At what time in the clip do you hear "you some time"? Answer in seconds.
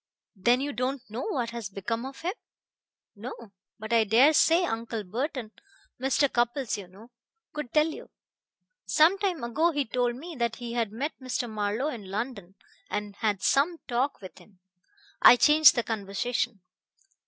7.85-9.43